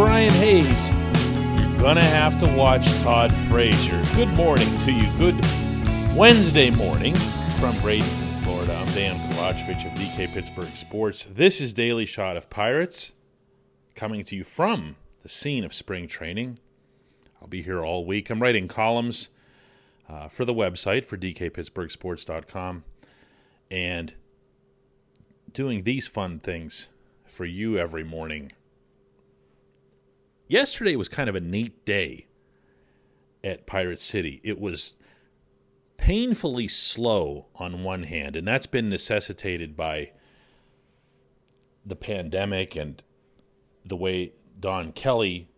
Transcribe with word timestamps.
Brian 0.00 0.32
Hayes, 0.32 0.88
you're 1.60 1.78
gonna 1.78 2.02
have 2.02 2.38
to 2.38 2.56
watch 2.56 2.90
Todd 3.02 3.30
Frazier. 3.50 4.02
Good 4.14 4.30
morning 4.30 4.74
to 4.78 4.92
you. 4.92 5.06
Good 5.18 5.34
Wednesday 6.16 6.70
morning 6.70 7.14
from 7.60 7.74
Bradenton, 7.82 8.42
Florida. 8.42 8.74
I'm 8.76 8.90
Dan 8.94 9.16
Kovacevic 9.16 9.84
of 9.84 9.98
DK 9.98 10.32
Pittsburgh 10.32 10.70
Sports. 10.70 11.28
This 11.30 11.60
is 11.60 11.74
Daily 11.74 12.06
Shot 12.06 12.38
of 12.38 12.48
Pirates, 12.48 13.12
coming 13.94 14.24
to 14.24 14.36
you 14.36 14.42
from 14.42 14.96
the 15.22 15.28
scene 15.28 15.64
of 15.64 15.74
spring 15.74 16.08
training. 16.08 16.58
I'll 17.42 17.48
be 17.48 17.60
here 17.60 17.84
all 17.84 18.06
week. 18.06 18.30
I'm 18.30 18.40
writing 18.40 18.68
columns 18.68 19.28
uh, 20.08 20.28
for 20.28 20.46
the 20.46 20.54
website 20.54 21.04
for 21.04 21.18
DKPittsburghSports.com 21.18 22.84
and 23.70 24.14
doing 25.52 25.82
these 25.82 26.06
fun 26.06 26.38
things 26.38 26.88
for 27.26 27.44
you 27.44 27.76
every 27.76 28.02
morning 28.02 28.52
yesterday 30.50 30.96
was 30.96 31.08
kind 31.08 31.28
of 31.28 31.34
a 31.34 31.40
neat 31.40 31.84
day 31.86 32.26
at 33.42 33.66
Pirate 33.66 34.00
City. 34.00 34.40
It 34.42 34.60
was 34.60 34.96
painfully 35.96 36.68
slow 36.68 37.46
on 37.54 37.84
one 37.84 38.02
hand, 38.04 38.36
and 38.36 38.46
that's 38.46 38.66
been 38.66 38.88
necessitated 38.88 39.76
by 39.76 40.12
the 41.86 41.96
pandemic 41.96 42.76
and 42.76 43.02
the 43.84 43.96
way 43.96 44.32
Don 44.58 44.92
Kelly, 44.92 45.48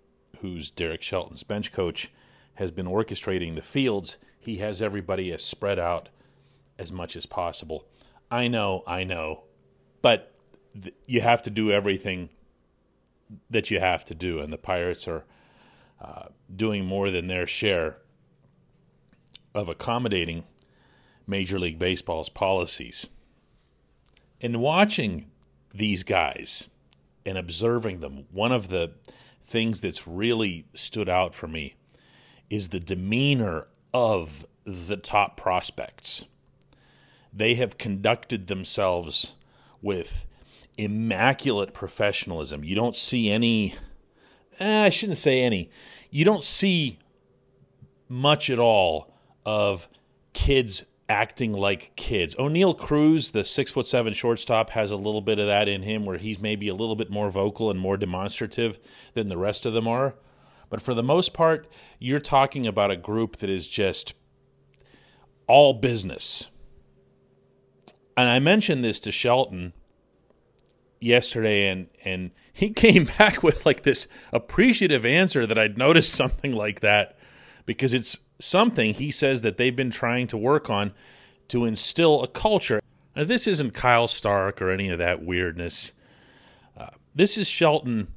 who's 0.40 0.70
Derek 0.70 1.02
Shelton's 1.02 1.42
bench 1.42 1.72
coach, 1.72 2.12
has 2.54 2.70
been 2.70 2.86
orchestrating 2.86 3.56
the 3.56 3.62
fields. 3.62 4.18
He 4.38 4.58
has 4.58 4.82
everybody 4.82 5.32
as 5.32 5.42
spread 5.42 5.78
out 5.78 6.10
as 6.78 6.92
much 6.92 7.16
as 7.16 7.27
possible. 7.27 7.86
I 8.30 8.48
know, 8.48 8.82
I 8.86 9.04
know, 9.04 9.44
but 10.02 10.34
th- 10.80 10.94
you 11.06 11.20
have 11.22 11.42
to 11.42 11.50
do 11.50 11.72
everything 11.72 12.30
that 13.50 13.70
you 13.70 13.80
have 13.80 14.05
to 14.06 14.14
do, 14.14 14.41
and 14.41 14.52
the 14.52 14.58
Pirates 14.58 15.06
are 15.08 15.25
uh, 16.00 16.27
doing 16.55 16.84
more 16.84 17.11
than 17.11 17.28
their 17.28 17.47
share 17.47 17.98
of 19.55 19.69
accommodating 19.69 20.44
Major 21.27 21.58
League 21.58 21.78
Baseball's 21.78 22.28
policies. 22.28 23.06
In 24.41 24.61
watching 24.61 25.30
these 25.72 26.02
guys 26.02 26.69
and 27.24 27.39
observing 27.39 28.00
them, 28.00 28.27
one 28.33 28.52
of 28.52 28.69
the 28.69 28.92
things 29.44 29.80
that's 29.80 30.06
really 30.08 30.67
stood 30.74 31.08
out 31.08 31.34
for 31.34 31.46
me 31.46 31.74
is 32.50 32.69
the 32.69 32.80
demeanor 32.80 33.67
of 33.94 34.44
the 34.64 34.96
top 34.96 35.36
prospects. 35.36 36.27
They 37.33 37.55
have 37.55 37.79
conducted 37.79 38.46
themselves 38.46 39.36
with 39.80 40.27
immaculate 40.77 41.74
professionalism. 41.74 42.64
You 42.64 42.74
don't 42.74 42.96
see 42.96 43.30
any, 43.30 43.74
eh, 44.58 44.84
I 44.84 44.88
shouldn't 44.88 45.18
say 45.18 45.40
any, 45.42 45.70
you 46.10 46.24
don't 46.24 46.44
see 46.44 46.98
much 48.08 48.50
at 48.50 48.58
all 48.58 49.14
of 49.44 49.88
kids 50.32 50.84
acting 51.08 51.52
like 51.52 51.94
kids. 51.96 52.34
Oneil 52.36 52.77
Cruz, 52.77 53.32
the 53.32 53.44
six 53.44 53.70
foot 53.70 53.86
seven 53.86 54.12
shortstop, 54.12 54.70
has 54.70 54.90
a 54.90 54.96
little 54.96 55.20
bit 55.20 55.38
of 55.38 55.46
that 55.46 55.68
in 55.68 55.82
him 55.82 56.06
where 56.06 56.18
he's 56.18 56.38
maybe 56.38 56.68
a 56.68 56.74
little 56.74 56.96
bit 56.96 57.11
more 57.11 57.30
vocal 57.30 57.70
and 57.70 57.78
more 57.78 57.96
demonstrative 57.96 58.78
than 59.14 59.28
the 59.28 59.36
rest 59.36 59.66
of 59.66 59.74
them 59.74 59.86
are. 59.86 60.14
But 60.70 60.80
for 60.80 60.94
the 60.94 61.02
most 61.02 61.34
part, 61.34 61.68
you're 61.98 62.18
talking 62.18 62.66
about 62.66 62.90
a 62.90 62.96
group 62.96 63.36
that 63.38 63.50
is 63.50 63.68
just 63.68 64.14
all 65.46 65.74
business. 65.74 66.48
And 68.16 68.28
I 68.28 68.38
mentioned 68.38 68.82
this 68.82 68.98
to 69.00 69.12
Shelton 69.12 69.74
yesterday 71.02 71.68
and 71.68 71.89
and 72.05 72.30
he 72.52 72.70
came 72.74 73.05
back 73.18 73.42
with 73.42 73.67
like 73.67 73.83
this 73.83 74.07
appreciative 74.33 75.05
answer 75.07 75.46
that 75.46 75.58
I'd 75.58 75.79
noticed 75.79 76.13
something 76.14 76.52
like 76.52 76.80
that 76.80 77.17
because 77.67 77.95
it's 77.95 78.18
something 78.39 78.95
he 78.95 79.11
says 79.11 79.42
that 79.42 79.57
they've 79.57 79.74
been 79.74 79.91
trying 79.91 80.27
to 80.29 80.36
work 80.36 80.68
on 80.68 80.92
to 81.48 81.64
instill 81.64 82.23
a 82.23 82.29
culture. 82.29 82.80
Now 83.14 83.24
this 83.24 83.46
isn't 83.46 83.73
Kyle 83.73 84.08
Stark 84.08 84.61
or 84.61 84.70
any 84.70 84.89
of 84.89 84.98
that 84.98 85.23
weirdness. 85.23 85.92
Uh, 86.77 86.89
this 87.14 87.36
is 87.39 87.46
Shelton 87.46 88.08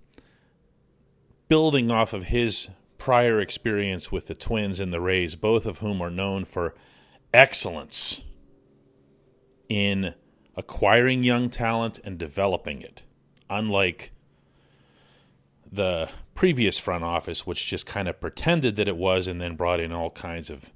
building 1.47 1.91
off 1.91 2.13
of 2.13 2.25
his 2.25 2.69
prior 2.97 3.40
experience 3.40 4.12
with 4.12 4.28
the 4.28 4.34
Twins 4.34 4.79
and 4.79 4.91
the 4.91 5.01
Rays, 5.01 5.35
both 5.35 5.66
of 5.66 5.78
whom 5.79 6.01
are 6.01 6.09
known 6.09 6.44
for 6.44 6.74
excellence 7.34 8.22
in 9.69 10.16
acquiring 10.57 11.23
young 11.23 11.49
talent 11.49 11.99
and 12.03 12.17
developing 12.17 12.81
it, 12.81 13.03
unlike 13.49 14.11
the 15.71 16.09
previous 16.33 16.77
front 16.77 17.03
office, 17.03 17.45
which 17.45 17.66
just 17.66 17.85
kind 17.85 18.07
of 18.07 18.19
pretended 18.19 18.75
that 18.75 18.88
it 18.88 18.97
was 18.97 19.27
and 19.27 19.41
then 19.41 19.55
brought 19.55 19.79
in 19.79 19.91
all 19.91 20.09
kinds 20.11 20.49
of 20.49 20.69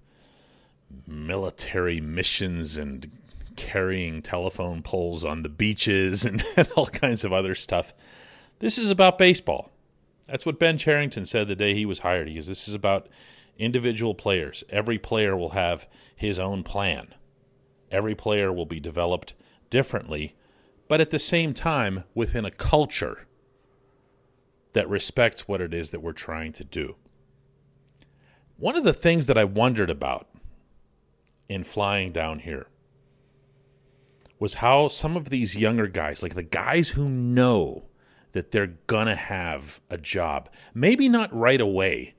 military 1.08 2.02
missions 2.02 2.78
and 2.78 3.12
carrying 3.56 4.22
telephone 4.22 4.82
poles 4.82 5.26
on 5.26 5.42
the 5.42 5.50
beaches 5.50 6.26
and, 6.26 6.44
and 6.58 6.68
all 6.76 6.88
kinds 6.88 7.24
of 7.24 7.34
other 7.34 7.56
stuff. 7.56 7.94
This 8.60 8.78
is 8.78 8.90
about 8.90 9.18
baseball. 9.18 9.72
That's 10.28 10.46
what 10.46 10.60
Ben 10.60 10.78
Cherington 10.78 11.26
said 11.26 11.48
the 11.48 11.56
day 11.56 11.74
he 11.74 11.86
was 11.86 12.00
hired. 12.00 12.28
He 12.28 12.36
goes, 12.36 12.48
This 12.48 12.68
is 12.68 12.74
about 12.74 13.08
individual 13.58 14.14
players. 14.14 14.64
Every 14.70 14.98
player 14.98 15.36
will 15.36 15.50
have 15.50 15.88
his 16.16 16.40
own 16.40 16.64
plan. 16.64 17.14
Every 17.92 18.16
player 18.16 18.54
will 18.54 18.66
be 18.66 18.80
developed 18.80 19.34
differently, 19.70 20.36
but 20.88 21.02
at 21.02 21.10
the 21.10 21.20
same 21.20 21.54
time 21.54 22.04
within 22.14 22.46
a 22.46 22.52
culture 22.52 23.28
that 24.74 24.90
respects 24.90 25.48
what 25.48 25.62
it 25.62 25.74
is 25.74 25.90
that 25.90 26.02
we're 26.02 26.14
trying 26.14 26.54
to 26.54 26.64
do. 26.64 26.96
One 28.58 28.76
of 28.76 28.84
the 28.84 28.94
things 28.94 29.26
that 29.28 29.38
I 29.38 29.44
wondered 29.46 29.90
about 29.90 30.28
in 31.48 31.64
flying 31.64 32.12
down 32.12 32.40
here 32.40 32.68
was 34.40 34.56
how 34.56 34.88
some 34.88 35.18
of 35.18 35.30
these 35.30 35.58
younger 35.58 35.88
guys, 35.88 36.24
like 36.24 36.36
the 36.36 36.44
guys 36.44 36.90
who 36.90 37.10
know 37.10 37.86
that 38.32 38.52
they're 38.52 38.74
to 39.08 39.16
have 39.16 39.82
a 39.90 39.98
job, 39.98 40.50
maybe 40.74 41.10
not 41.10 41.34
right 41.36 41.60
away, 41.60 42.16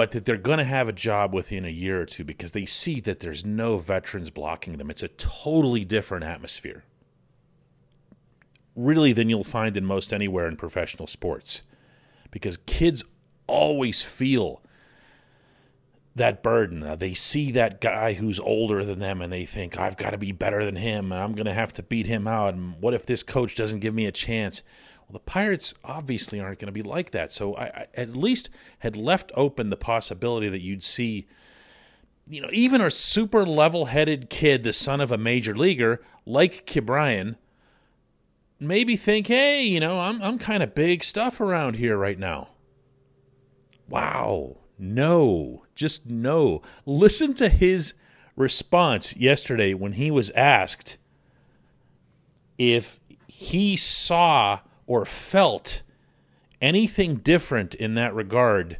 but 0.00 0.12
that 0.12 0.24
they're 0.24 0.38
going 0.38 0.56
to 0.56 0.64
have 0.64 0.88
a 0.88 0.94
job 0.94 1.34
within 1.34 1.62
a 1.62 1.68
year 1.68 2.00
or 2.00 2.06
two 2.06 2.24
because 2.24 2.52
they 2.52 2.64
see 2.64 3.00
that 3.00 3.20
there's 3.20 3.44
no 3.44 3.76
veterans 3.76 4.30
blocking 4.30 4.78
them. 4.78 4.88
It's 4.88 5.02
a 5.02 5.08
totally 5.08 5.84
different 5.84 6.24
atmosphere, 6.24 6.84
really, 8.74 9.12
than 9.12 9.28
you'll 9.28 9.44
find 9.44 9.76
in 9.76 9.84
most 9.84 10.14
anywhere 10.14 10.48
in 10.48 10.56
professional 10.56 11.06
sports 11.06 11.64
because 12.30 12.56
kids 12.56 13.04
always 13.46 14.00
feel 14.00 14.62
that 16.20 16.42
burden. 16.42 16.96
They 16.98 17.14
see 17.14 17.50
that 17.52 17.80
guy 17.80 18.12
who's 18.12 18.38
older 18.38 18.84
than 18.84 18.98
them 18.98 19.20
and 19.20 19.32
they 19.32 19.44
think, 19.44 19.78
I've 19.78 19.96
got 19.96 20.10
to 20.10 20.18
be 20.18 20.32
better 20.32 20.64
than 20.64 20.76
him 20.76 21.10
and 21.12 21.20
I'm 21.20 21.32
going 21.32 21.46
to 21.46 21.54
have 21.54 21.72
to 21.74 21.82
beat 21.82 22.06
him 22.06 22.28
out. 22.28 22.54
And 22.54 22.80
what 22.80 22.94
if 22.94 23.06
this 23.06 23.22
coach 23.22 23.56
doesn't 23.56 23.80
give 23.80 23.94
me 23.94 24.06
a 24.06 24.12
chance? 24.12 24.62
Well, 25.08 25.14
the 25.14 25.20
Pirates 25.20 25.74
obviously 25.82 26.38
aren't 26.38 26.58
going 26.58 26.72
to 26.72 26.72
be 26.72 26.82
like 26.82 27.10
that. 27.10 27.32
So 27.32 27.56
I, 27.56 27.64
I 27.64 27.86
at 27.94 28.14
least 28.14 28.50
had 28.80 28.96
left 28.96 29.32
open 29.34 29.70
the 29.70 29.76
possibility 29.76 30.48
that 30.48 30.60
you'd 30.60 30.82
see, 30.82 31.26
you 32.28 32.40
know, 32.40 32.50
even 32.52 32.80
a 32.80 32.90
super 32.90 33.44
level 33.44 33.86
headed 33.86 34.30
kid, 34.30 34.62
the 34.62 34.72
son 34.72 35.00
of 35.00 35.10
a 35.10 35.18
major 35.18 35.56
leaguer 35.56 36.00
like 36.26 36.66
Ke'Bryan, 36.66 37.36
maybe 38.60 38.94
think, 38.94 39.26
hey, 39.26 39.62
you 39.62 39.80
know, 39.80 39.98
I'm, 39.98 40.22
I'm 40.22 40.38
kind 40.38 40.62
of 40.62 40.74
big 40.74 41.02
stuff 41.02 41.40
around 41.40 41.76
here 41.76 41.96
right 41.96 42.18
now. 42.18 42.48
Wow. 43.88 44.58
No, 44.80 45.64
just 45.74 46.06
no. 46.06 46.62
Listen 46.86 47.34
to 47.34 47.48
his 47.48 47.94
response 48.34 49.14
yesterday 49.16 49.74
when 49.74 49.92
he 49.92 50.10
was 50.10 50.30
asked 50.30 50.96
if 52.58 52.98
he 53.26 53.76
saw 53.76 54.60
or 54.86 55.04
felt 55.04 55.82
Anything 56.60 57.16
different 57.16 57.74
in 57.74 57.94
that 57.94 58.14
regard 58.14 58.78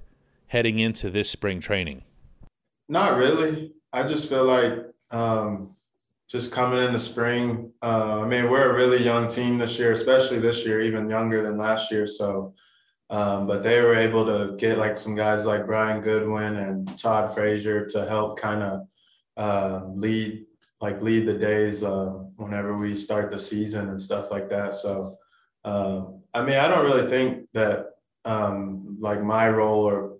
heading 0.48 0.78
into 0.78 1.08
this 1.08 1.30
spring 1.30 1.60
training? 1.60 2.02
Not 2.90 3.16
really. 3.16 3.72
I 3.92 4.02
just 4.02 4.28
feel 4.28 4.44
like 4.44 4.74
um, 5.10 5.76
just 6.28 6.52
coming 6.52 6.78
in 6.78 6.92
the 6.92 6.98
spring. 6.98 7.72
Uh, 7.80 8.20
I 8.22 8.26
mean, 8.26 8.50
we're 8.50 8.70
a 8.70 8.74
really 8.74 9.02
young 9.02 9.28
team 9.28 9.56
this 9.56 9.78
year, 9.78 9.92
especially 9.92 10.40
this 10.40 10.66
year, 10.66 10.80
even 10.80 11.08
younger 11.08 11.42
than 11.42 11.56
last 11.56 11.90
year. 11.90 12.06
So, 12.06 12.52
um, 13.10 13.48
but 13.48 13.62
they 13.62 13.80
were 13.82 13.94
able 13.94 14.24
to 14.24 14.56
get 14.56 14.78
like 14.78 14.96
some 14.96 15.16
guys 15.16 15.44
like 15.44 15.66
Brian 15.66 16.00
Goodwin 16.00 16.56
and 16.56 16.96
Todd 16.96 17.34
Frazier 17.34 17.84
to 17.86 18.06
help 18.06 18.38
kind 18.38 18.62
of 18.62 18.86
uh, 19.36 19.80
lead, 19.94 20.44
like 20.80 21.02
lead 21.02 21.26
the 21.26 21.34
days 21.34 21.82
uh, 21.82 22.10
whenever 22.36 22.76
we 22.76 22.94
start 22.94 23.32
the 23.32 23.38
season 23.38 23.88
and 23.88 24.00
stuff 24.00 24.30
like 24.30 24.48
that. 24.50 24.74
So, 24.74 25.12
um, 25.64 26.22
I 26.32 26.42
mean, 26.42 26.56
I 26.56 26.68
don't 26.68 26.84
really 26.84 27.10
think 27.10 27.48
that 27.52 27.86
um, 28.24 28.96
like 29.00 29.22
my 29.22 29.48
role 29.48 29.84
or 29.84 30.18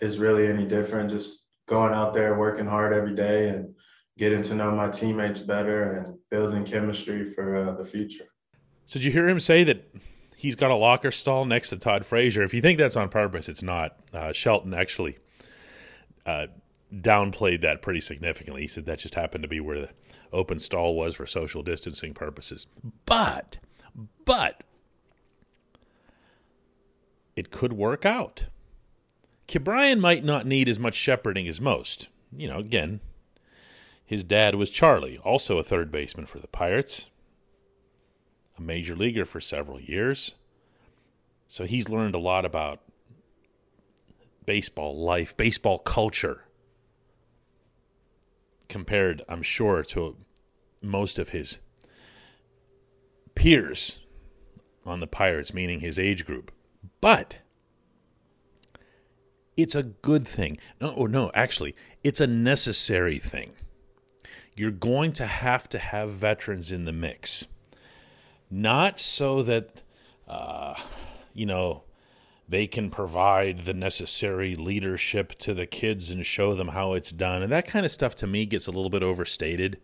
is 0.00 0.18
really 0.18 0.46
any 0.46 0.64
different. 0.64 1.10
Just 1.10 1.50
going 1.66 1.92
out 1.92 2.14
there, 2.14 2.38
working 2.38 2.66
hard 2.66 2.92
every 2.92 3.16
day, 3.16 3.48
and 3.48 3.74
getting 4.16 4.42
to 4.42 4.54
know 4.54 4.70
my 4.70 4.88
teammates 4.88 5.40
better 5.40 5.92
and 5.92 6.18
building 6.30 6.64
chemistry 6.64 7.24
for 7.24 7.56
uh, 7.56 7.72
the 7.72 7.84
future. 7.84 8.26
So 8.86 9.00
did 9.00 9.06
you 9.06 9.10
hear 9.10 9.28
him 9.28 9.40
say 9.40 9.64
that 9.64 9.92
he's 10.36 10.54
got 10.54 10.70
a 10.70 10.76
locker 10.76 11.10
stall 11.10 11.44
next 11.44 11.70
to 11.70 11.76
Todd 11.76 12.06
Frazier? 12.06 12.42
If 12.42 12.54
you 12.54 12.62
think 12.62 12.78
that's 12.78 12.94
on 12.94 13.08
purpose, 13.08 13.48
it's 13.48 13.62
not. 13.62 13.96
Uh, 14.12 14.32
Shelton 14.32 14.74
actually 14.74 15.18
uh, 16.24 16.46
downplayed 16.94 17.62
that 17.62 17.82
pretty 17.82 18.00
significantly. 18.00 18.62
He 18.62 18.68
said 18.68 18.84
that 18.86 19.00
just 19.00 19.14
happened 19.16 19.42
to 19.42 19.48
be 19.48 19.58
where 19.58 19.80
the 19.80 19.88
open 20.32 20.58
stall 20.58 20.94
was 20.94 21.16
for 21.16 21.26
social 21.26 21.62
distancing 21.62 22.14
purposes. 22.14 22.66
But, 23.06 23.58
but, 24.24 24.62
it 27.34 27.50
could 27.50 27.72
work 27.72 28.04
out. 28.04 28.46
Ke'Bryan 29.48 30.00
might 30.00 30.24
not 30.24 30.46
need 30.46 30.68
as 30.68 30.78
much 30.78 30.94
shepherding 30.94 31.48
as 31.48 31.60
most. 31.60 32.08
You 32.36 32.48
know, 32.48 32.58
again, 32.58 33.00
his 34.04 34.24
dad 34.24 34.54
was 34.56 34.70
Charlie, 34.70 35.18
also 35.18 35.58
a 35.58 35.64
third 35.64 35.90
baseman 35.90 36.26
for 36.26 36.38
the 36.38 36.48
Pirates, 36.48 37.06
a 38.58 38.62
major 38.62 38.96
leaguer 38.96 39.24
for 39.24 39.40
several 39.40 39.80
years. 39.80 40.34
So 41.48 41.64
he's 41.64 41.88
learned 41.88 42.14
a 42.14 42.20
lot 42.20 42.44
about 42.44 42.80
baseball 44.44 44.96
life, 44.96 45.36
baseball 45.36 45.78
culture, 45.78 46.44
compared, 48.68 49.22
I'm 49.28 49.42
sure, 49.42 49.82
to 49.84 50.16
most 50.82 51.18
of 51.18 51.30
his 51.30 51.60
peers 53.34 53.98
on 54.84 55.00
the 55.00 55.06
Pirates, 55.06 55.54
meaning 55.54 55.80
his 55.80 55.98
age 55.98 56.26
group. 56.26 56.52
But 57.00 57.38
it's 59.56 59.74
a 59.74 59.82
good 59.82 60.26
thing. 60.26 60.56
No, 60.80 60.94
oh, 60.96 61.06
no, 61.06 61.30
actually, 61.34 61.74
it's 62.02 62.20
a 62.20 62.26
necessary 62.26 63.18
thing 63.18 63.52
you're 64.56 64.70
going 64.70 65.12
to 65.12 65.26
have 65.26 65.68
to 65.68 65.78
have 65.78 66.10
veterans 66.10 66.72
in 66.72 66.86
the 66.86 66.92
mix. 66.92 67.44
Not 68.50 69.00
so 69.00 69.42
that, 69.42 69.82
uh, 70.28 70.74
you 71.34 71.46
know, 71.46 71.82
they 72.48 72.66
can 72.66 72.90
provide 72.90 73.60
the 73.60 73.74
necessary 73.74 74.54
leadership 74.54 75.34
to 75.40 75.52
the 75.52 75.66
kids 75.66 76.10
and 76.10 76.24
show 76.24 76.54
them 76.54 76.68
how 76.68 76.94
it's 76.94 77.10
done. 77.10 77.42
And 77.42 77.50
that 77.50 77.66
kind 77.66 77.84
of 77.84 77.90
stuff 77.90 78.14
to 78.16 78.26
me 78.26 78.46
gets 78.46 78.66
a 78.66 78.70
little 78.70 78.90
bit 78.90 79.02
overstated. 79.02 79.78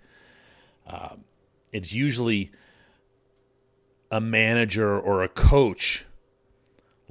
Uh, 0.87 1.17
it's 1.73 1.93
usually 1.93 2.53
a 4.11 4.21
manager 4.21 4.99
or 4.99 5.23
a 5.23 5.29
coach 5.29 6.07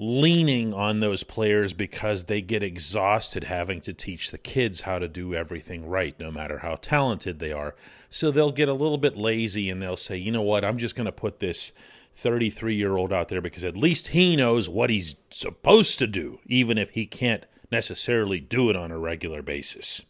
leaning 0.02 0.74
on 0.74 1.00
those 1.00 1.22
players 1.22 1.74
because 1.74 2.24
they 2.24 2.42
get 2.42 2.64
exhausted 2.64 3.44
having 3.44 3.80
to 3.80 3.94
teach 3.94 4.32
the 4.32 4.38
kids 4.40 4.82
how 4.82 4.98
to 4.98 5.08
do 5.08 5.36
everything 5.36 5.88
right, 5.88 6.20
no 6.20 6.32
matter 6.32 6.58
how 6.58 6.74
talented 6.74 7.38
they 7.38 7.52
are. 7.52 7.76
So 8.10 8.32
they'll 8.32 8.52
get 8.52 8.68
a 8.68 8.74
little 8.74 8.98
bit 8.98 9.16
lazy 9.16 9.70
and 9.70 9.80
they'll 9.80 9.96
say, 9.96 10.18
you 10.18 10.32
know 10.32 10.42
what, 10.42 10.66
I'm 10.66 10.80
just 10.80 10.96
going 10.96 11.06
to 11.06 11.12
put 11.12 11.40
this 11.40 11.72
33 12.16 12.74
year 12.74 12.98
old 12.98 13.14
out 13.14 13.30
there 13.30 13.42
because 13.42 13.64
at 13.64 13.78
least 13.78 14.08
he 14.08 14.36
knows 14.36 14.68
what 14.68 14.90
he's 14.90 15.14
supposed 15.30 16.00
to 16.00 16.08
do, 16.08 16.40
even 16.48 16.80
if 16.80 16.90
he 16.90 17.06
can't 17.06 17.46
necessarily 17.72 18.40
do 18.40 18.72
it 18.72 18.76
on 18.76 18.90
a 18.90 18.98
regular 18.98 19.44
basis. 19.44 20.02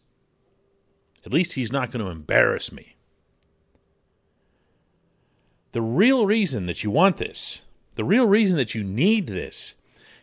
At 1.26 1.34
least 1.34 1.52
he's 1.52 1.70
not 1.70 1.90
going 1.90 2.02
to 2.02 2.10
embarrass 2.10 2.72
me. 2.72 2.96
The 5.72 5.82
real 5.82 6.24
reason 6.24 6.64
that 6.64 6.82
you 6.82 6.90
want 6.90 7.18
this, 7.18 7.60
the 7.94 8.04
real 8.04 8.26
reason 8.26 8.56
that 8.56 8.74
you 8.74 8.82
need 8.82 9.26
this, 9.26 9.74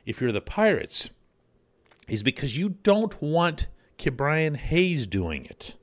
if 0.10 0.20
you're 0.20 0.32
the 0.32 0.42
Pirates 0.42 1.12
is 2.08 2.24
because 2.24 2.58
you 2.58 2.70
don't 2.82 3.22
want 3.22 3.68
Ke'Bryan 4.00 4.58
Hayes 4.58 5.06
doing 5.06 5.46
it. 5.46 5.76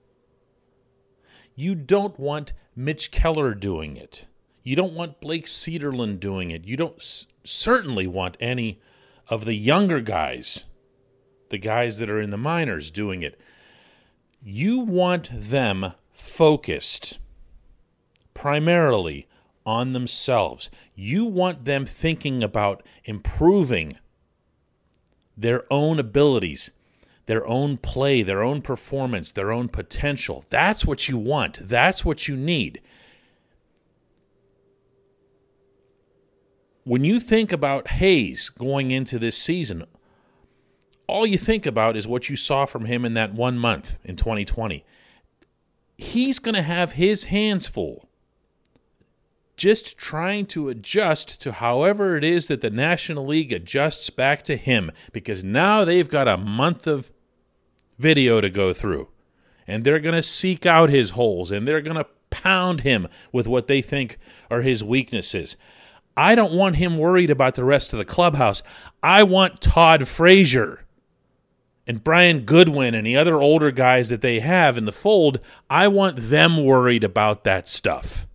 You 1.55 1.77
don't 1.77 2.19
want 2.19 2.53
Mitch 2.75 3.13
Keller 3.13 3.55
doing 3.55 3.97
it. 3.97 4.27
You 4.65 4.75
don't 4.75 4.95
want 4.95 5.21
Blake 5.21 5.47
Cederlind 5.47 6.19
doing 6.19 6.51
it. 6.51 6.65
You 6.65 6.77
don't 6.77 6.99
s- 6.99 7.27
certainly 7.45 8.09
want 8.09 8.37
any 8.41 8.81
of 9.29 9.45
the 9.45 9.55
younger 9.55 10.01
guys, 10.01 10.65
the 11.51 11.59
guys 11.59 11.99
that 11.99 12.11
are 12.11 12.21
in 12.21 12.31
the 12.31 12.37
minors, 12.37 12.91
doing 12.91 13.23
it. 13.23 13.41
You 14.43 14.81
want 14.81 15.31
them 15.33 15.93
focused 16.13 17.21
primarily 18.35 19.29
on 19.65 19.93
themselves. 19.93 20.69
You 20.97 21.25
want 21.27 21.65
them 21.65 21.87
thinking 21.87 22.43
about 22.43 22.83
improving 23.05 23.93
their 25.37 25.71
own 25.73 25.99
abilities, 25.99 26.71
their 27.27 27.47
own 27.47 27.77
play, 27.77 28.23
their 28.23 28.43
own 28.43 28.63
performance, 28.63 29.33
their 29.33 29.53
own 29.53 29.69
potential. 29.69 30.45
That's 30.49 30.85
what 30.85 31.09
you 31.09 31.19
want. 31.19 31.59
That's 31.69 32.05
what 32.05 32.29
you 32.29 32.37
need. 32.37 32.81
When 36.85 37.05
you 37.05 37.19
think 37.19 37.51
about 37.51 37.89
Hayes 37.89 38.49
going 38.49 38.93
into 38.93 39.19
this 39.19 39.37
season, 39.37 39.87
all 41.09 41.27
you 41.27 41.37
think 41.37 41.67
about 41.67 41.97
is 41.97 42.07
what 42.07 42.29
you 42.29 42.37
saw 42.37 42.65
from 42.65 42.85
him 42.85 43.05
in 43.05 43.15
that 43.15 43.35
one 43.35 43.59
month 43.59 43.99
in 44.05 44.17
2020. 44.17 44.85
He's 45.99 46.39
going 46.39 46.55
to 46.55 46.63
have 46.63 46.93
his 46.93 47.25
hands 47.25 47.67
full 47.67 48.06
just 49.57 49.97
trying 49.97 50.47
to 50.47 50.69
adjust 50.69 51.41
to 51.41 51.53
however 51.53 52.17
it 52.17 52.25
is 52.25 52.49
that 52.49 52.61
the 52.61 52.71
National 52.71 53.27
League 53.27 53.53
adjusts 53.53 54.11
back 54.11 54.43
to 54.43 54.57
him 54.57 54.93
because 55.13 55.43
now 55.43 55.85
they've 55.85 56.09
got 56.09 56.29
a 56.29 56.37
month 56.37 56.87
of 56.87 57.13
video 57.99 58.41
to 58.41 58.51
go 58.51 58.73
through. 58.73 59.09
And 59.67 59.83
they're 59.83 59.99
going 59.99 60.15
to 60.15 60.23
seek 60.23 60.67
out 60.67 60.91
his 60.91 61.11
holes 61.11 61.51
and 61.51 61.67
they're 61.67 61.81
going 61.81 61.97
to 61.97 62.07
pound 62.31 62.83
him 62.83 63.09
with 63.33 63.47
what 63.47 63.67
they 63.67 63.81
think 63.81 64.19
are 64.51 64.63
his 64.63 64.85
weaknesses. 64.85 65.57
I 66.17 66.35
don't 66.35 66.53
want 66.53 66.77
him 66.77 66.97
worried 66.97 67.31
about 67.31 67.55
the 67.57 67.65
rest 67.65 67.93
of 67.93 67.99
the 67.99 68.05
clubhouse. 68.05 68.63
I 69.03 69.23
want 69.23 69.61
Todd 69.61 70.07
Frazier 70.07 70.85
and 71.87 72.05
Brian 72.05 72.41
Goodwin 72.41 72.95
and 72.95 73.07
the 73.07 73.17
other 73.17 73.41
older 73.41 73.71
guys 73.71 74.09
that 74.09 74.21
they 74.21 74.41
have 74.41 74.79
in 74.79 74.85
the 74.85 74.93
fold. 74.93 75.41
I 75.69 75.89
want 75.89 76.17
them 76.17 76.65
worried 76.65 77.05
about 77.05 77.45
that 77.45 77.69
stuff. 77.69 78.27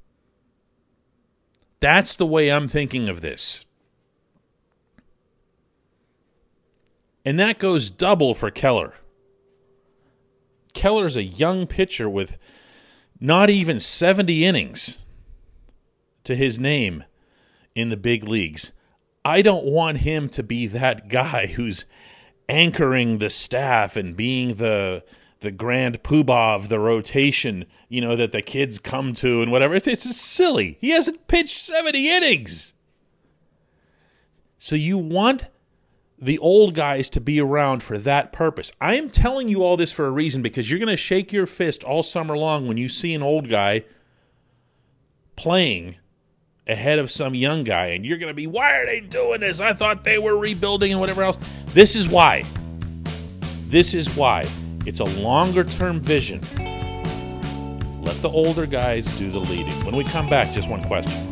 That's 1.81 2.15
the 2.15 2.25
way 2.25 2.49
I'm 2.49 2.67
thinking 2.69 3.09
of 3.09 3.19
this. 3.19 3.65
And 7.25 7.37
that 7.39 7.59
goes 7.59 7.91
double 7.91 8.33
for 8.33 8.49
Keller. 8.49 8.93
Keller's 10.73 11.17
a 11.17 11.23
young 11.23 11.67
pitcher 11.67 12.09
with 12.09 12.37
not 13.19 13.49
even 13.49 13.79
70 13.79 14.45
innings 14.45 14.99
to 16.23 16.35
his 16.35 16.59
name 16.59 17.03
in 17.75 17.89
the 17.89 17.97
big 17.97 18.23
leagues. 18.23 18.71
I 19.25 19.41
don't 19.41 19.65
want 19.65 19.99
him 19.99 20.29
to 20.29 20.43
be 20.43 20.67
that 20.67 21.09
guy 21.09 21.47
who's 21.55 21.85
anchoring 22.47 23.17
the 23.17 23.29
staff 23.29 23.95
and 23.95 24.15
being 24.15 24.55
the 24.55 25.03
the 25.41 25.51
grand 25.51 26.03
poobah 26.03 26.55
of 26.55 26.69
the 26.69 26.79
rotation, 26.79 27.65
you 27.89 27.99
know, 27.99 28.15
that 28.15 28.31
the 28.31 28.41
kids 28.41 28.79
come 28.79 29.13
to 29.13 29.41
and 29.41 29.51
whatever. 29.51 29.75
It's, 29.75 29.87
it's 29.87 30.15
silly. 30.15 30.77
He 30.79 30.91
hasn't 30.91 31.27
pitched 31.27 31.59
70 31.59 32.09
innings. 32.09 32.73
So 34.59 34.75
you 34.75 34.97
want 34.97 35.45
the 36.19 36.37
old 36.37 36.75
guys 36.75 37.09
to 37.09 37.19
be 37.19 37.41
around 37.41 37.81
for 37.81 37.97
that 37.97 38.31
purpose. 38.31 38.71
I 38.79 38.95
am 38.95 39.09
telling 39.09 39.47
you 39.47 39.63
all 39.63 39.75
this 39.75 39.91
for 39.91 40.05
a 40.05 40.11
reason 40.11 40.43
because 40.43 40.69
you're 40.69 40.79
going 40.79 40.89
to 40.89 40.95
shake 40.95 41.33
your 41.33 41.47
fist 41.47 41.83
all 41.83 42.03
summer 42.03 42.37
long 42.37 42.67
when 42.67 42.77
you 42.77 42.87
see 42.87 43.15
an 43.15 43.23
old 43.23 43.49
guy 43.49 43.83
playing 45.35 45.97
ahead 46.67 46.99
of 46.99 47.09
some 47.09 47.33
young 47.33 47.63
guy 47.63 47.87
and 47.87 48.05
you're 48.05 48.19
going 48.19 48.29
to 48.29 48.35
be, 48.35 48.45
why 48.45 48.77
are 48.77 48.85
they 48.85 48.99
doing 48.99 49.39
this? 49.39 49.59
I 49.59 49.73
thought 49.73 50.03
they 50.03 50.19
were 50.19 50.37
rebuilding 50.37 50.91
and 50.91 50.99
whatever 50.99 51.23
else. 51.23 51.39
This 51.69 51.95
is 51.95 52.07
why. 52.07 52.43
This 53.65 53.95
is 53.95 54.15
why. 54.15 54.45
It's 54.83 54.99
a 54.99 55.05
longer 55.21 55.63
term 55.63 56.01
vision. 56.01 56.41
Let 58.01 58.19
the 58.23 58.29
older 58.33 58.65
guys 58.65 59.05
do 59.17 59.29
the 59.29 59.39
leading. 59.39 59.73
When 59.85 59.95
we 59.95 60.03
come 60.03 60.27
back, 60.27 60.53
just 60.53 60.67
one 60.67 60.81
question. 60.81 61.31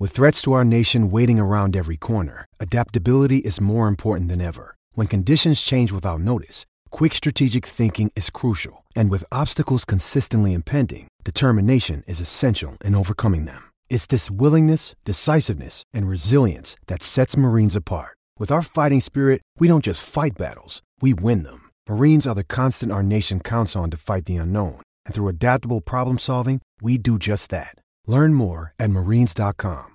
With 0.00 0.12
threats 0.12 0.40
to 0.42 0.52
our 0.52 0.64
nation 0.64 1.10
waiting 1.10 1.38
around 1.38 1.76
every 1.76 1.96
corner, 1.96 2.46
adaptability 2.58 3.38
is 3.38 3.60
more 3.60 3.86
important 3.88 4.30
than 4.30 4.40
ever. 4.40 4.76
When 4.92 5.08
conditions 5.08 5.60
change 5.60 5.92
without 5.92 6.20
notice, 6.20 6.64
quick 6.90 7.12
strategic 7.12 7.66
thinking 7.66 8.10
is 8.16 8.30
crucial. 8.30 8.84
And 8.96 9.10
with 9.10 9.24
obstacles 9.30 9.84
consistently 9.84 10.54
impending, 10.54 11.08
determination 11.24 12.02
is 12.06 12.20
essential 12.20 12.78
in 12.82 12.94
overcoming 12.94 13.44
them. 13.44 13.67
It's 13.90 14.06
this 14.06 14.30
willingness, 14.30 14.94
decisiveness, 15.04 15.82
and 15.94 16.06
resilience 16.06 16.76
that 16.86 17.02
sets 17.02 17.36
Marines 17.36 17.74
apart. 17.74 18.16
With 18.38 18.52
our 18.52 18.62
fighting 18.62 19.00
spirit, 19.00 19.42
we 19.58 19.66
don't 19.66 19.84
just 19.84 20.06
fight 20.08 20.36
battles, 20.38 20.82
we 21.00 21.14
win 21.14 21.42
them. 21.42 21.70
Marines 21.88 22.26
are 22.26 22.34
the 22.34 22.44
constant 22.44 22.92
our 22.92 23.02
nation 23.02 23.40
counts 23.40 23.74
on 23.74 23.90
to 23.90 23.96
fight 23.96 24.26
the 24.26 24.36
unknown. 24.36 24.82
And 25.06 25.14
through 25.14 25.28
adaptable 25.28 25.80
problem 25.80 26.18
solving, 26.18 26.60
we 26.80 26.98
do 26.98 27.18
just 27.18 27.50
that. 27.50 27.74
Learn 28.06 28.34
more 28.34 28.74
at 28.78 28.90
marines.com. 28.90 29.94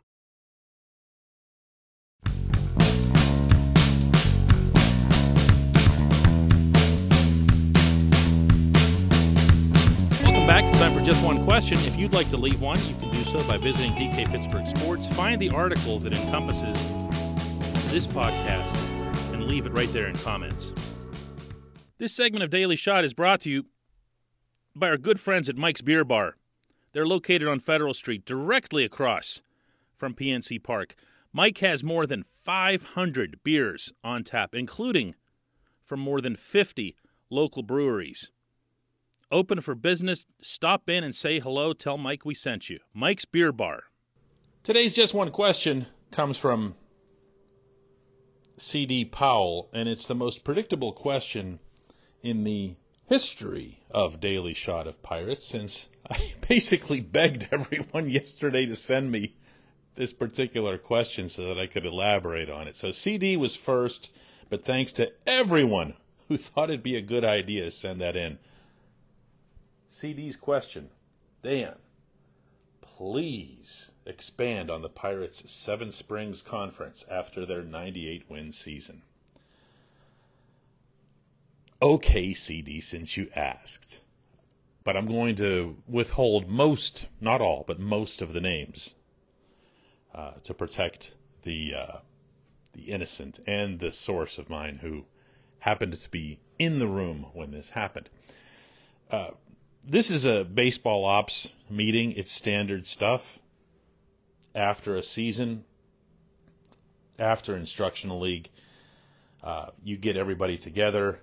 Welcome 10.23 10.47
back. 10.47 10.65
It's 10.65 10.79
time 10.79 10.93
for 10.97 11.01
just 11.01 11.23
one 11.23 11.45
question. 11.45 11.77
If 11.79 11.95
you'd 11.95 12.13
like 12.13 12.29
to 12.31 12.37
leave 12.37 12.59
one, 12.59 12.79
you 12.87 12.95
can 12.95 13.12
so 13.23 13.45
by 13.47 13.57
visiting 13.57 13.91
DK 13.93 14.29
Pittsburgh 14.29 14.67
Sports. 14.67 15.07
Find 15.07 15.41
the 15.41 15.49
article 15.49 15.99
that 15.99 16.13
encompasses 16.13 16.75
this 17.91 18.05
podcast 18.07 18.73
and 19.33 19.45
leave 19.45 19.65
it 19.65 19.71
right 19.71 19.91
there 19.93 20.07
in 20.07 20.15
comments. 20.17 20.73
This 21.99 22.13
segment 22.13 22.43
of 22.43 22.49
Daily 22.49 22.75
Shot 22.75 23.05
is 23.05 23.13
brought 23.13 23.39
to 23.41 23.49
you 23.49 23.65
by 24.75 24.89
our 24.89 24.97
good 24.97 25.19
friends 25.19 25.47
at 25.47 25.55
Mike's 25.55 25.81
Beer 25.81 26.03
Bar. 26.03 26.35
They're 26.91 27.07
located 27.07 27.47
on 27.47 27.59
Federal 27.59 27.93
Street, 27.93 28.25
directly 28.25 28.83
across 28.83 29.41
from 29.95 30.13
PNC 30.13 30.61
Park. 30.61 30.95
Mike 31.31 31.59
has 31.59 31.83
more 31.83 32.05
than 32.05 32.23
500 32.23 33.39
beers 33.43 33.93
on 34.03 34.23
tap, 34.25 34.53
including 34.53 35.15
from 35.81 36.01
more 36.01 36.19
than 36.19 36.35
50 36.35 36.97
local 37.29 37.63
breweries. 37.63 38.31
Open 39.33 39.61
for 39.61 39.73
business. 39.73 40.27
Stop 40.43 40.87
in 40.87 41.03
and 41.03 41.15
say 41.15 41.39
hello. 41.39 41.73
Tell 41.73 41.97
Mike 41.97 42.23
we 42.23 42.35
sent 42.35 42.69
you. 42.69 42.77
Mike's 42.93 43.25
Beer 43.25 43.51
Bar. 43.51 43.85
Today's 44.61 44.93
Just 44.93 45.15
One 45.15 45.31
Question 45.31 45.87
comes 46.11 46.37
from 46.37 46.75
C.D. 48.57 49.05
Powell, 49.05 49.71
and 49.73 49.89
it's 49.89 50.05
the 50.05 50.13
most 50.13 50.43
predictable 50.43 50.91
question 50.91 51.57
in 52.21 52.43
the 52.43 52.75
history 53.07 53.79
of 53.89 54.19
Daily 54.19 54.53
Shot 54.53 54.85
of 54.85 55.01
Pirates 55.01 55.47
since 55.47 55.89
I 56.07 56.35
basically 56.47 57.01
begged 57.01 57.47
everyone 57.51 58.11
yesterday 58.11 58.67
to 58.67 58.75
send 58.75 59.11
me 59.11 59.33
this 59.95 60.13
particular 60.13 60.77
question 60.77 61.27
so 61.27 61.47
that 61.47 61.57
I 61.57 61.65
could 61.65 61.87
elaborate 61.87 62.51
on 62.51 62.67
it. 62.67 62.75
So 62.75 62.91
CD 62.91 63.35
was 63.35 63.55
first, 63.55 64.11
but 64.51 64.63
thanks 64.63 64.93
to 64.93 65.11
everyone 65.25 65.95
who 66.27 66.37
thought 66.37 66.69
it'd 66.69 66.83
be 66.83 66.97
a 66.97 67.01
good 67.01 67.25
idea 67.25 67.65
to 67.65 67.71
send 67.71 67.99
that 67.99 68.15
in. 68.15 68.37
CD's 69.93 70.35
question 70.35 70.89
Dan, 71.43 71.75
please 72.81 73.91
expand 74.07 74.71
on 74.71 74.81
the 74.81 74.89
Pirates' 74.89 75.51
Seven 75.51 75.91
Springs 75.91 76.41
Conference 76.41 77.05
after 77.11 77.45
their 77.45 77.61
98 77.61 78.23
win 78.27 78.51
season. 78.51 79.03
Okay, 81.79 82.33
CD, 82.33 82.81
since 82.81 83.17
you 83.17 83.29
asked. 83.35 84.01
But 84.83 84.97
I'm 84.97 85.05
going 85.05 85.35
to 85.35 85.77
withhold 85.87 86.49
most, 86.49 87.07
not 87.21 87.39
all, 87.39 87.63
but 87.67 87.79
most 87.79 88.23
of 88.23 88.33
the 88.33 88.41
names 88.41 88.95
uh, 90.15 90.31
to 90.41 90.55
protect 90.55 91.13
the 91.43 91.71
uh, 91.75 91.97
the 92.71 92.85
innocent 92.85 93.39
and 93.45 93.79
the 93.79 93.91
source 93.91 94.39
of 94.39 94.49
mine 94.49 94.79
who 94.81 95.05
happened 95.59 95.93
to 95.93 96.09
be 96.09 96.39
in 96.57 96.79
the 96.79 96.87
room 96.87 97.27
when 97.33 97.51
this 97.51 97.69
happened. 97.71 98.09
Uh, 99.11 99.31
this 99.83 100.09
is 100.09 100.25
a 100.25 100.43
baseball 100.43 101.05
ops 101.05 101.53
meeting. 101.69 102.13
It's 102.13 102.31
standard 102.31 102.85
stuff. 102.85 103.39
After 104.55 104.95
a 104.95 105.03
season, 105.03 105.65
after 107.17 107.57
instructional 107.57 108.19
league, 108.19 108.49
uh, 109.43 109.67
you 109.83 109.97
get 109.97 110.15
everybody 110.15 110.57
together 110.57 111.19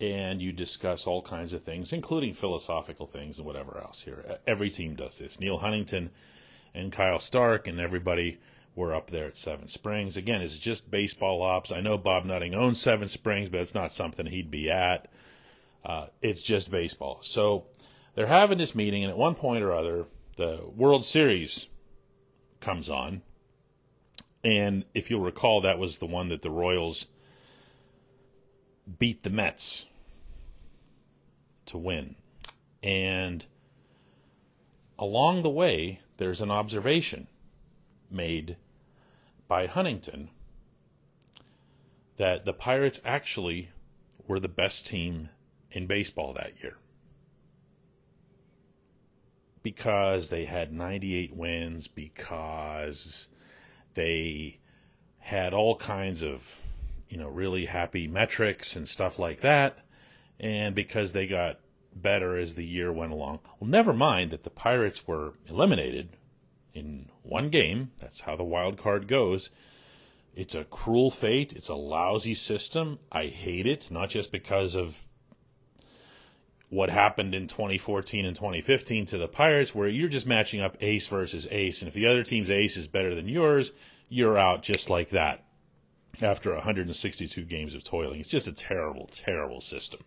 and 0.00 0.42
you 0.42 0.52
discuss 0.52 1.06
all 1.06 1.22
kinds 1.22 1.52
of 1.52 1.62
things, 1.62 1.92
including 1.92 2.34
philosophical 2.34 3.06
things 3.06 3.38
and 3.38 3.46
whatever 3.46 3.78
else. 3.78 4.02
Here, 4.02 4.38
every 4.46 4.68
team 4.68 4.94
does 4.94 5.18
this. 5.18 5.40
Neil 5.40 5.58
Huntington 5.58 6.10
and 6.74 6.92
Kyle 6.92 7.18
Stark 7.18 7.66
and 7.66 7.80
everybody 7.80 8.38
were 8.74 8.94
up 8.94 9.10
there 9.10 9.26
at 9.26 9.36
Seven 9.36 9.68
Springs. 9.68 10.16
Again, 10.16 10.40
it's 10.40 10.58
just 10.58 10.90
baseball 10.90 11.42
ops. 11.42 11.72
I 11.72 11.80
know 11.80 11.98
Bob 11.98 12.24
Nutting 12.24 12.54
owns 12.54 12.80
Seven 12.80 13.08
Springs, 13.08 13.48
but 13.48 13.60
it's 13.60 13.74
not 13.74 13.92
something 13.92 14.26
he'd 14.26 14.50
be 14.50 14.70
at. 14.70 15.08
Uh, 15.84 16.06
it's 16.20 16.42
just 16.42 16.70
baseball. 16.70 17.18
So 17.22 17.66
they're 18.14 18.26
having 18.26 18.58
this 18.58 18.74
meeting, 18.74 19.02
and 19.02 19.10
at 19.10 19.18
one 19.18 19.34
point 19.34 19.64
or 19.64 19.72
other, 19.72 20.06
the 20.36 20.60
World 20.74 21.04
Series 21.04 21.68
comes 22.60 22.88
on. 22.88 23.22
And 24.44 24.84
if 24.94 25.10
you'll 25.10 25.20
recall, 25.20 25.60
that 25.60 25.78
was 25.78 25.98
the 25.98 26.06
one 26.06 26.28
that 26.28 26.42
the 26.42 26.50
Royals 26.50 27.06
beat 28.98 29.22
the 29.22 29.30
Mets 29.30 29.86
to 31.66 31.78
win. 31.78 32.16
And 32.82 33.46
along 34.98 35.42
the 35.42 35.50
way, 35.50 36.00
there's 36.16 36.40
an 36.40 36.50
observation 36.50 37.28
made 38.10 38.56
by 39.48 39.66
Huntington 39.66 40.30
that 42.16 42.44
the 42.44 42.52
Pirates 42.52 43.00
actually 43.04 43.70
were 44.26 44.40
the 44.40 44.48
best 44.48 44.86
team 44.86 45.28
in 45.72 45.86
baseball 45.86 46.32
that 46.34 46.52
year 46.62 46.76
because 49.62 50.28
they 50.28 50.44
had 50.44 50.72
98 50.72 51.34
wins, 51.34 51.88
because 51.88 53.28
they 53.94 54.58
had 55.18 55.54
all 55.54 55.76
kinds 55.76 56.22
of, 56.22 56.60
you 57.08 57.16
know, 57.16 57.28
really 57.28 57.66
happy 57.66 58.08
metrics 58.08 58.74
and 58.74 58.88
stuff 58.88 59.18
like 59.18 59.40
that, 59.40 59.78
and 60.40 60.74
because 60.74 61.12
they 61.12 61.26
got 61.26 61.60
better 61.94 62.36
as 62.36 62.54
the 62.54 62.64
year 62.64 62.92
went 62.92 63.12
along. 63.12 63.38
Well, 63.60 63.70
never 63.70 63.92
mind 63.92 64.30
that 64.30 64.44
the 64.44 64.50
Pirates 64.50 65.06
were 65.06 65.34
eliminated 65.46 66.16
in 66.74 67.08
one 67.22 67.50
game. 67.50 67.92
That's 68.00 68.20
how 68.20 68.34
the 68.34 68.44
wild 68.44 68.78
card 68.78 69.06
goes. 69.06 69.50
It's 70.34 70.54
a 70.54 70.64
cruel 70.64 71.10
fate. 71.10 71.52
It's 71.52 71.68
a 71.68 71.74
lousy 71.74 72.34
system. 72.34 72.98
I 73.12 73.26
hate 73.26 73.66
it, 73.66 73.90
not 73.90 74.08
just 74.08 74.32
because 74.32 74.74
of 74.74 75.02
what 76.72 76.88
happened 76.88 77.34
in 77.34 77.46
2014 77.46 78.24
and 78.24 78.34
2015 78.34 79.04
to 79.04 79.18
the 79.18 79.28
Pirates, 79.28 79.74
where 79.74 79.88
you're 79.88 80.08
just 80.08 80.26
matching 80.26 80.62
up 80.62 80.74
ace 80.80 81.06
versus 81.06 81.46
ace. 81.50 81.82
And 81.82 81.88
if 81.88 81.92
the 81.92 82.06
other 82.06 82.22
team's 82.22 82.48
ace 82.48 82.78
is 82.78 82.88
better 82.88 83.14
than 83.14 83.28
yours, 83.28 83.72
you're 84.08 84.38
out 84.38 84.62
just 84.62 84.88
like 84.88 85.10
that 85.10 85.44
after 86.22 86.54
162 86.54 87.42
games 87.42 87.74
of 87.74 87.84
toiling. 87.84 88.20
It's 88.20 88.30
just 88.30 88.46
a 88.46 88.52
terrible, 88.52 89.10
terrible 89.12 89.60
system. 89.60 90.00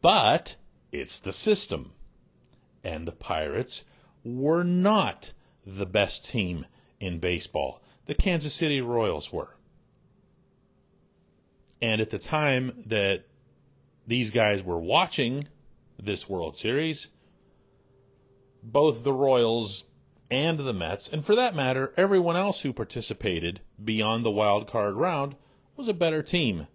But 0.00 0.56
it's 0.90 1.20
the 1.20 1.32
system. 1.32 1.92
And 2.82 3.06
the 3.06 3.12
Pirates 3.12 3.84
were 4.24 4.64
not 4.64 5.34
the 5.64 5.86
best 5.86 6.28
team 6.28 6.66
in 6.98 7.20
baseball. 7.20 7.80
The 8.06 8.14
Kansas 8.14 8.54
City 8.54 8.80
Royals 8.80 9.32
were. 9.32 9.54
And 11.80 12.00
at 12.00 12.10
the 12.10 12.18
time 12.18 12.82
that 12.86 13.22
these 14.06 14.30
guys 14.30 14.62
were 14.62 14.78
watching 14.78 15.44
this 16.02 16.28
World 16.28 16.56
Series, 16.56 17.08
both 18.62 19.04
the 19.04 19.12
Royals 19.12 19.84
and 20.30 20.58
the 20.58 20.72
Mets, 20.72 21.08
and 21.08 21.24
for 21.24 21.36
that 21.36 21.54
matter, 21.54 21.92
everyone 21.96 22.36
else 22.36 22.62
who 22.62 22.72
participated 22.72 23.60
beyond 23.82 24.24
the 24.24 24.30
wild 24.30 24.66
card 24.66 24.94
round, 24.94 25.36
was 25.76 25.88
a 25.88 25.94
better 25.94 26.22
team 26.22 26.66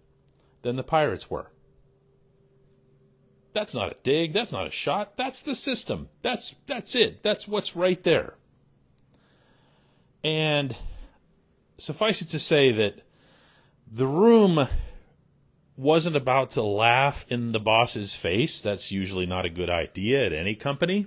than 0.62 0.76
the 0.76 0.82
Pirates 0.82 1.30
were. 1.30 1.50
That's 3.52 3.74
not 3.74 3.90
a 3.90 3.96
dig, 4.02 4.32
that's 4.32 4.52
not 4.52 4.66
a 4.66 4.70
shot, 4.70 5.16
that's 5.16 5.42
the 5.42 5.54
system. 5.54 6.08
That's 6.22 6.54
that's 6.66 6.94
it. 6.94 7.22
That's 7.22 7.48
what's 7.48 7.74
right 7.74 8.02
there. 8.02 8.34
And 10.22 10.76
suffice 11.78 12.22
it 12.22 12.28
to 12.28 12.38
say 12.38 12.72
that 12.72 13.02
the 13.90 14.06
room 14.06 14.68
wasn't 15.78 16.16
about 16.16 16.50
to 16.50 16.62
laugh 16.62 17.24
in 17.28 17.52
the 17.52 17.60
boss's 17.60 18.14
face. 18.14 18.60
That's 18.60 18.90
usually 18.90 19.26
not 19.26 19.46
a 19.46 19.50
good 19.50 19.70
idea 19.70 20.26
at 20.26 20.32
any 20.32 20.56
company. 20.56 21.06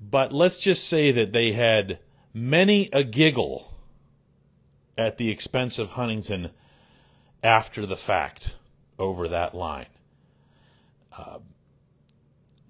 But 0.00 0.32
let's 0.32 0.58
just 0.58 0.88
say 0.88 1.12
that 1.12 1.32
they 1.32 1.52
had 1.52 1.98
many 2.32 2.88
a 2.92 3.04
giggle 3.04 3.74
at 4.96 5.18
the 5.18 5.30
expense 5.30 5.78
of 5.78 5.90
Huntington 5.90 6.50
after 7.42 7.84
the 7.84 7.96
fact 7.96 8.56
over 8.98 9.28
that 9.28 9.54
line. 9.54 9.86
Uh, 11.16 11.38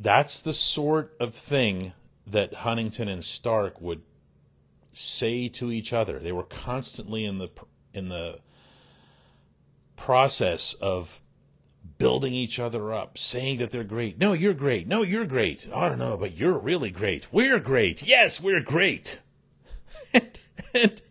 that's 0.00 0.40
the 0.40 0.52
sort 0.52 1.14
of 1.20 1.34
thing 1.34 1.92
that 2.26 2.52
Huntington 2.52 3.08
and 3.08 3.24
Stark 3.24 3.80
would 3.80 4.02
say 4.92 5.48
to 5.48 5.70
each 5.70 5.92
other. 5.92 6.18
They 6.18 6.32
were 6.32 6.42
constantly 6.42 7.24
in 7.24 7.38
the 7.38 7.48
in 7.94 8.08
the 8.08 8.40
process 9.96 10.74
of 10.74 11.20
building 11.98 12.34
each 12.34 12.58
other 12.58 12.92
up, 12.92 13.16
saying 13.16 13.58
that 13.58 13.70
they're 13.70 13.84
great. 13.84 14.18
No, 14.18 14.32
you're 14.32 14.54
great. 14.54 14.86
No, 14.86 15.02
you're 15.02 15.26
great. 15.26 15.66
I 15.74 15.88
don't 15.88 15.98
know, 15.98 16.16
but 16.16 16.36
you're 16.36 16.58
really 16.58 16.90
great. 16.90 17.26
We're 17.32 17.58
great. 17.58 18.02
Yes, 18.02 18.40
we're 18.40 18.60
great. 18.60 19.18
and, 20.12 20.38
and 20.74 21.02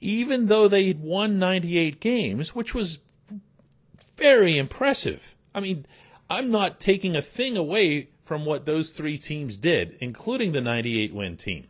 even 0.00 0.46
though 0.46 0.68
they'd 0.68 1.00
won 1.00 1.38
98 1.38 2.00
games, 2.00 2.54
which 2.54 2.74
was 2.74 3.00
very 4.18 4.58
impressive. 4.58 5.36
I 5.54 5.60
mean, 5.60 5.86
I'm 6.28 6.50
not 6.50 6.80
taking 6.80 7.16
a 7.16 7.22
thing 7.22 7.56
away 7.56 8.10
from 8.24 8.44
what 8.44 8.66
those 8.66 8.90
three 8.90 9.16
teams 9.16 9.56
did, 9.56 9.96
including 10.00 10.52
the 10.52 10.60
98 10.60 11.14
win 11.14 11.36
team. 11.36 11.68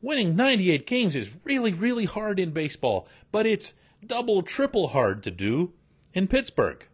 Winning 0.00 0.36
98 0.36 0.86
games 0.86 1.16
is 1.16 1.36
really, 1.44 1.72
really 1.72 2.04
hard 2.04 2.38
in 2.38 2.52
baseball, 2.52 3.08
but 3.32 3.44
it's 3.44 3.74
double, 4.04 4.42
triple 4.42 4.88
hard 4.88 5.22
to 5.24 5.30
do 5.30 5.72
in 6.14 6.26
Pittsburgh. 6.26 6.86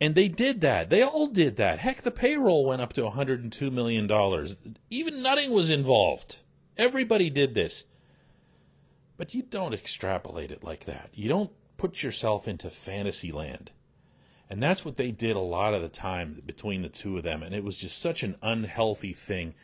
And 0.00 0.14
they 0.14 0.28
did 0.28 0.60
that. 0.60 0.90
They 0.90 1.02
all 1.02 1.26
did 1.26 1.56
that. 1.56 1.80
Heck, 1.80 2.02
the 2.02 2.10
payroll 2.10 2.64
went 2.64 2.82
up 2.82 2.92
to 2.92 3.02
$102 3.02 3.72
million. 3.72 4.08
Even 4.90 5.22
Nutting 5.22 5.50
was 5.50 5.70
involved. 5.70 6.38
Everybody 6.76 7.30
did 7.30 7.54
this. 7.54 7.84
But 9.16 9.34
you 9.34 9.42
don't 9.42 9.74
extrapolate 9.74 10.52
it 10.52 10.62
like 10.62 10.84
that. 10.84 11.10
You 11.12 11.28
don't 11.28 11.50
put 11.76 12.04
yourself 12.04 12.46
into 12.46 12.70
fantasy 12.70 13.32
land. 13.32 13.72
And 14.48 14.62
that's 14.62 14.84
what 14.84 14.96
they 14.96 15.10
did 15.10 15.34
a 15.34 15.40
lot 15.40 15.74
of 15.74 15.82
the 15.82 15.88
time 15.88 16.42
between 16.46 16.82
the 16.82 16.88
two 16.88 17.16
of 17.16 17.24
them. 17.24 17.42
And 17.42 17.54
it 17.54 17.64
was 17.64 17.76
just 17.76 18.00
such 18.00 18.22
an 18.22 18.36
unhealthy 18.40 19.12
thing. 19.12 19.54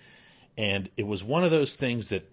And 0.58 0.90
it 0.96 1.06
was 1.06 1.22
one 1.22 1.44
of 1.44 1.52
those 1.52 1.76
things 1.76 2.08
that 2.08 2.30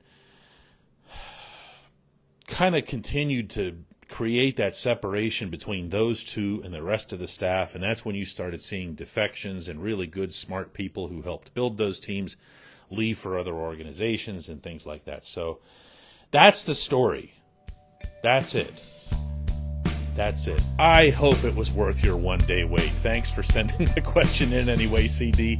kind 2.52 2.76
of 2.76 2.86
continued 2.86 3.50
to 3.50 3.78
create 4.10 4.58
that 4.58 4.76
separation 4.76 5.50
between 5.50 5.90
those 5.90 6.24
two 6.24 6.62
and 6.66 6.74
the 6.74 6.84
rest 6.84 7.14
of 7.14 7.20
the 7.20 7.28
staff. 7.28 7.74
And 7.74 7.84
that's 7.84 8.06
when 8.06 8.14
you 8.14 8.26
started 8.26 8.62
seeing 8.62 8.94
defections 8.94 9.70
and 9.70 9.82
really 9.82 10.06
good, 10.06 10.34
smart 10.34 10.74
people 10.74 11.08
who 11.08 11.22
helped 11.22 11.54
build 11.54 11.78
those 11.78 12.00
teams 12.00 12.36
leave 12.92 13.18
for 13.18 13.40
other 13.40 13.54
organizations 13.54 14.50
and 14.50 14.62
things 14.62 14.86
like 14.86 15.06
that. 15.06 15.26
So 15.26 15.60
that's 16.30 16.66
the 16.66 16.76
story. 16.76 17.34
That's 18.22 18.54
it. 18.54 18.84
That's 20.14 20.46
it. 20.46 20.62
I 20.78 21.10
hope 21.10 21.42
it 21.46 21.56
was 21.56 21.72
worth 21.72 22.04
your 22.04 22.18
one 22.18 22.40
day 22.40 22.66
wait. 22.66 22.92
Thanks 23.02 23.32
for 23.32 23.44
sending 23.44 23.86
the 23.96 24.02
question 24.02 24.52
in 24.52 24.68
anyway, 24.68 25.08
CD. 25.08 25.58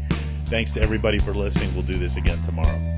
Thanks 0.48 0.74
to 0.74 0.82
everybody 0.82 1.20
for 1.20 1.34
listening. 1.34 1.74
We'll 1.74 1.84
do 1.84 1.98
this 1.98 2.18
again 2.18 2.42
tomorrow. 2.44 2.98